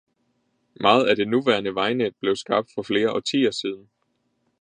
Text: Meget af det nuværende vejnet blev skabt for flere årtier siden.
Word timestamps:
Meget 0.81 1.07
af 1.09 1.15
det 1.15 1.27
nuværende 1.27 1.75
vejnet 1.75 2.15
blev 2.19 2.35
skabt 2.35 2.69
for 2.75 2.81
flere 2.81 3.13
årtier 3.13 3.51
siden. 3.51 3.89